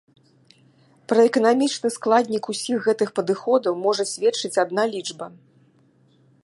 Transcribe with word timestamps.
Пра 1.11 1.25
эканамічны 1.29 1.91
складнік 1.97 2.43
усіх 2.55 2.77
гэтых 2.89 3.09
падыходаў 3.19 3.73
можа 3.87 4.03
сведчыць 4.15 4.57
адна 4.67 4.83
лічба. 4.95 5.25